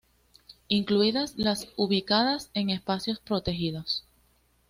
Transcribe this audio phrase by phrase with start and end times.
[0.67, 4.03] incluidas las ubicadas en espacios protegidos